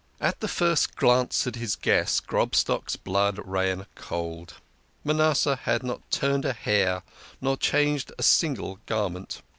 At 0.19 0.39
the 0.39 0.47
first 0.47 0.95
glance 0.95 1.45
at 1.45 1.57
his 1.57 1.75
guest 1.75 2.25
Grobstock's 2.25 2.95
blood 2.95 3.37
ran 3.45 3.85
cold. 3.93 4.55
Manasseh 5.03 5.57
had 5.57 5.83
not 5.83 6.09
turned 6.09 6.43
a 6.43 6.53
hair, 6.53 7.03
nor 7.39 7.55
changed 7.55 8.11
a 8.17 8.23
single 8.23 8.79
garment. 8.87 9.43